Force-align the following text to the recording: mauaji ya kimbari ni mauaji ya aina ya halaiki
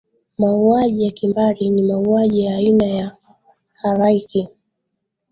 mauaji 0.37 1.05
ya 1.05 1.11
kimbari 1.11 1.69
ni 1.69 1.81
mauaji 1.83 2.41
ya 2.45 2.55
aina 2.57 2.85
ya 2.85 3.15
halaiki 3.73 4.49